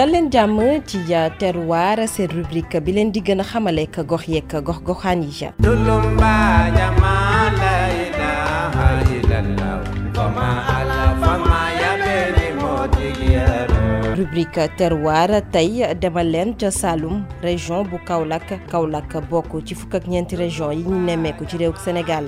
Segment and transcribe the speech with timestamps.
[0.00, 0.98] dal leen jàmm ci
[1.38, 5.50] terroir seen rubrique bi leen di gën a xamale ak gox yeeg gox-goxaan yi.
[14.18, 20.08] rubrique terroir tey demal leen ca Saloum région bu Kaolack Kaolack bokk ci fukk ak
[20.08, 22.24] ñeenti région yi ñu nemmeeku ci réew Sénégal.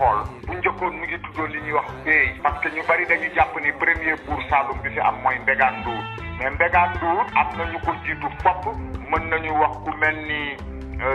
[0.00, 3.28] xool bu njëkkoon mu ngi tuddoon li ñuy wax béy parce que ñu bari dañu
[3.36, 6.00] jàpp ni premier buur Saloum bi fi am mooy Mbégane Ndour
[6.38, 8.64] mais Mbégane Ndour am nañu ko jiitu fopp
[9.10, 10.56] mën nañu wax ku mel ni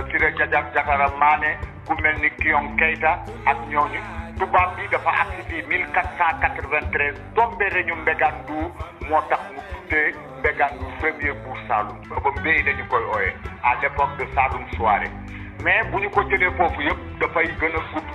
[0.09, 3.11] Siré euh, Dia Diatara Mané ku mel ni Kiong Keita
[3.45, 4.01] ak ñooñu
[4.37, 8.69] tubaab bi dafa agsi fii 1493 tombé reñu Mbégane Ndour
[9.09, 13.33] moo tax mu tuddee Mbégane Ndour premier buur Saloum booba dañu koy ooyee
[13.63, 15.09] à l'époque de Saloum Soirée
[15.63, 18.14] mais bu ñu ko jëlee foofu a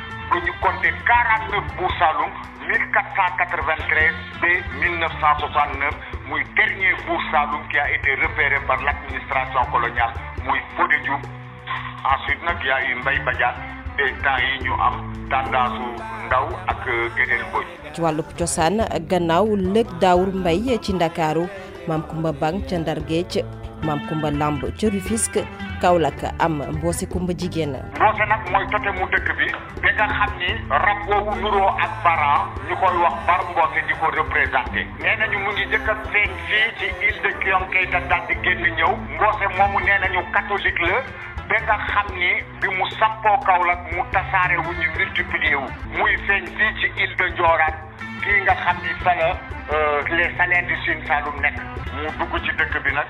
[0.33, 2.31] Nous ñu compter 49 Buur Saalum
[2.67, 4.47] 1493 ba
[4.79, 5.91] 1969
[6.29, 7.19] muy dernier Buur
[7.69, 10.13] qui a été repéré par l'administration coloniale
[10.45, 13.55] muy Fodé ensuite il y a eu Mbaye Badiane
[13.97, 14.95] te temps yi ñu am
[15.29, 16.85] tendance ndaw ak
[17.17, 18.77] geneen mboj ci wàllub cosaan
[19.11, 21.47] gannaaw lëg daawur mbay ci ndakaaru
[21.87, 22.03] maam
[22.39, 22.99] Bang ca Ndar
[23.83, 25.41] maam Kumba Lamb ca Rufisque
[25.81, 27.71] Kaolack am mboose Kumba jigéen.
[27.73, 29.45] nag mooy tote mu dëkk bi
[29.81, 32.33] bi nga xam ni rab boobu nuroo ak bara
[32.67, 36.69] ñu koy wax bar mboose di ko représenté nee nañu mu ngi jëkk feeñ fii
[36.79, 37.99] ci île de Kion Keita
[38.43, 41.01] génn ñëw mboose moomu nee nañu catholique la.
[41.49, 42.29] ba nga xam ni
[42.61, 45.57] bi mu sampoo Kaolack mu tasaare wu ñu multiplier
[45.97, 47.75] muy feeñ fii ci île de Ndioraat
[48.23, 49.29] kii nga xam ni fa la
[49.73, 51.57] euh, les Salins du Sine Saloum nekk
[51.89, 53.09] mu dugg ci dëkk bi nag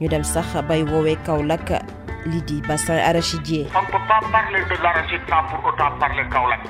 [0.00, 1.70] ñu dem sax bay woowee Kaolack
[2.26, 3.66] lii di bassin arachidier.
[3.74, 6.62] on peut pas parler de l'arachide sans pour autant parler Kaolack.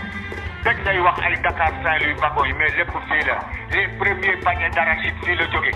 [0.65, 3.37] dañ lay wax ay Dakar Saint-Louis Bago yi mais lépp fii la
[3.75, 5.75] les premiers paniers d'arachide fii la jógee.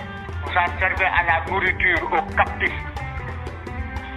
[0.54, 2.84] ça servait à la nourriture aux captifs.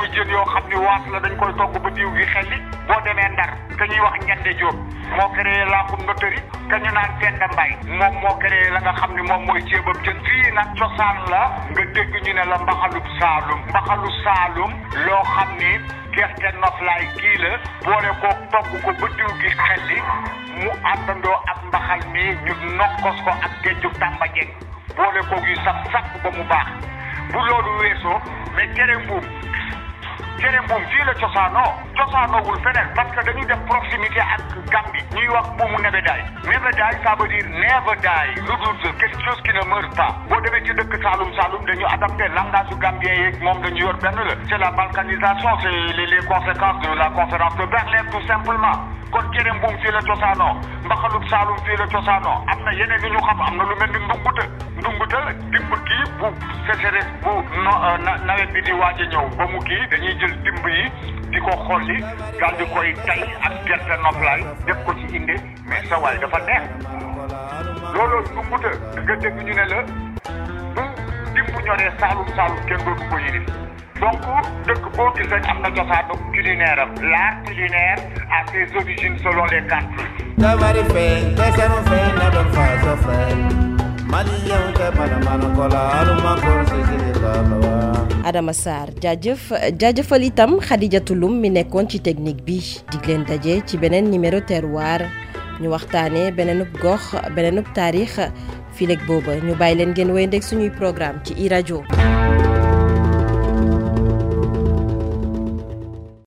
[0.00, 2.56] mooy jën yoo xam ni waas la dañ koy togg ba diw gi xelli
[2.88, 4.76] boo demee ndar ka ñuy wax njande jóob
[5.16, 6.28] moo créé la communauté
[6.70, 9.98] ka ñu naan Penda Mbaye moom moo créé la nga xam ni moom mooy ceebab
[10.04, 14.72] jën fii nag cosaan la nga dëgg ñu ne la mbaxalub saalum mbaxalu saalum
[15.06, 15.70] loo xam ni
[16.16, 17.52] gerte noflaay kii la
[17.88, 19.98] boole ko togg ko ba diw gi xelli
[20.62, 24.26] mu àndandoo ak mbaxal mi ñu nokkos ko ak géejug Tàmba
[24.96, 26.68] boole ko gi sax sàkk ba mu baax
[27.32, 28.18] bu loolu weesoo
[28.56, 29.24] mais cere mbuum
[30.42, 34.40] feneen le fii la cosaanoo le feneen parce que dañuy de proximité ak
[34.72, 39.40] Gambie ñuy wax buumu nebedaay nebedaay ça veut dire never die lu dul quelque chose
[39.44, 43.34] qui ne meurt pas boo demee ci dëkk Saalum Saalum dañu adapté langage gambien yeeg
[43.44, 45.78] moom dañu yor benn la c'est la balkanisation c'est
[46.12, 48.76] les conséquences de la conférence de Berlin tout simplement
[49.12, 50.54] kon cere mbuum fii la cosaanoo
[50.86, 53.90] mbaxalub saalum fii la cosaanoo am na yeneen yu ñu xam am na lu mel
[53.94, 54.44] ni ndunguta
[54.78, 55.20] ndunguta
[55.52, 56.26] dimb kii bu
[56.66, 60.64] sécheresse bu euh, nawet bi di waaj a ñëw ba mu kii dañuy jël dimb
[60.78, 60.82] yi
[61.32, 61.96] di ko li
[62.40, 65.34] daal di koy tay ak gerte noflaay def ko ci inde
[65.68, 66.64] mais sa waay dafa neex
[67.94, 68.70] looloo ndunguta
[69.02, 69.78] nga dégg ñu ne la
[70.74, 70.82] bu
[71.34, 73.42] dimb ñoree saalum saalum kenn dootu ko yëri
[74.00, 74.20] donc
[74.66, 78.00] dëkk boo gis rek am na cosaanu culinaire am l'art culinaire
[78.32, 79.92] a ses origines selon les cartes.
[80.38, 83.52] Dabari feeñ te sanu feeñ na doon faa sa feeñ
[84.08, 84.88] Mali yow te
[90.24, 92.58] itam Khadijatu Lum mi nekkoon ci technique bi
[92.90, 95.02] dig leen daje ci beneen numéro terroir
[95.60, 98.18] ñu waxtaanee beneenub gox beneenub taarix
[98.72, 102.59] fileeg booba ñu bàyyi leen ngeen wéyandeeg suñuy programme ci i rajo.